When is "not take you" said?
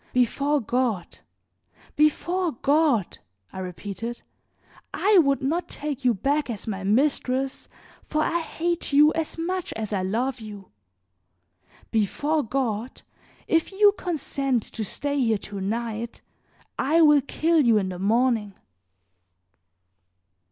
5.43-6.15